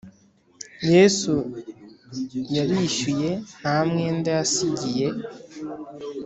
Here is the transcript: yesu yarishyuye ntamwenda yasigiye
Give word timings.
yesu 0.93 1.33
yarishyuye 2.55 3.31
ntamwenda 3.59 4.29
yasigiye 4.37 5.07